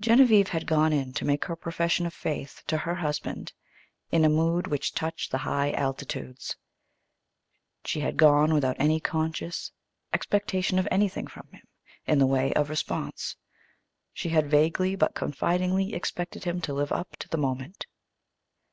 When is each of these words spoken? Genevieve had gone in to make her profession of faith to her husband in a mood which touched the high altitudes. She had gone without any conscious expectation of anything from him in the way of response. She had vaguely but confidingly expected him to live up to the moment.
Genevieve 0.00 0.48
had 0.48 0.66
gone 0.66 0.92
in 0.92 1.12
to 1.12 1.24
make 1.24 1.44
her 1.44 1.54
profession 1.54 2.04
of 2.04 2.12
faith 2.12 2.64
to 2.66 2.78
her 2.78 2.96
husband 2.96 3.52
in 4.10 4.24
a 4.24 4.28
mood 4.28 4.66
which 4.66 4.92
touched 4.92 5.30
the 5.30 5.38
high 5.38 5.70
altitudes. 5.70 6.56
She 7.84 8.00
had 8.00 8.16
gone 8.16 8.52
without 8.52 8.74
any 8.80 8.98
conscious 8.98 9.70
expectation 10.12 10.80
of 10.80 10.88
anything 10.90 11.28
from 11.28 11.46
him 11.52 11.62
in 12.06 12.18
the 12.18 12.26
way 12.26 12.52
of 12.54 12.70
response. 12.70 13.36
She 14.12 14.30
had 14.30 14.50
vaguely 14.50 14.96
but 14.96 15.14
confidingly 15.14 15.94
expected 15.94 16.42
him 16.42 16.60
to 16.62 16.74
live 16.74 16.90
up 16.90 17.14
to 17.18 17.28
the 17.28 17.38
moment. 17.38 17.86